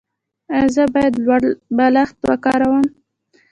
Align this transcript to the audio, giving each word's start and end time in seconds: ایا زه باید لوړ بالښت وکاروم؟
ایا 0.53 0.67
زه 0.75 0.83
باید 0.93 1.13
لوړ 1.25 1.41
بالښت 1.77 2.17
وکاروم؟ 2.29 2.85